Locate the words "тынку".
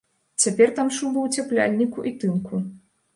2.25-2.63